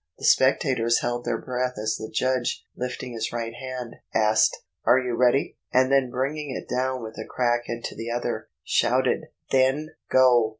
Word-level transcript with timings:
The 0.17 0.25
spectators 0.25 1.01
held 1.01 1.25
their 1.25 1.39
breath 1.39 1.75
as 1.77 1.95
the 1.97 2.09
judge, 2.09 2.65
lifting 2.75 3.13
his 3.13 3.31
right 3.31 3.53
hand, 3.53 3.97
asked,— 4.15 4.57
"Are 4.83 4.97
you 4.97 5.15
ready!" 5.15 5.59
and 5.71 5.91
then 5.91 6.09
bringing 6.09 6.49
it 6.59 6.67
down 6.67 7.03
with 7.03 7.19
a 7.19 7.23
crack 7.25 7.65
into 7.67 7.93
the 7.95 8.09
other, 8.09 8.49
shouted, 8.63 9.25
"Then—go!" 9.51 10.49